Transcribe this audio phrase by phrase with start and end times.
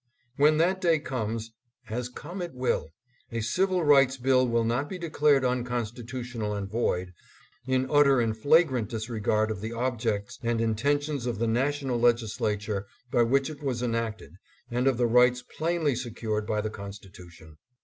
[0.35, 1.51] When that day comes,
[1.87, 2.89] as come it will,
[3.31, 7.13] a Civil Rights Bill will not be declared unconstitutional and void,
[7.67, 12.87] in utter and flagrant disregard of the objects and inten tions of the national legislature
[13.11, 14.33] by which it was enacted
[14.71, 17.59] and of the rights plainly secured by the Constitution.